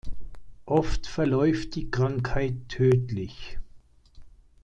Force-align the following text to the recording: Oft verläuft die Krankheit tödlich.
Oft 0.65 1.05
verläuft 1.05 1.75
die 1.75 1.91
Krankheit 1.91 2.67
tödlich. 2.69 3.59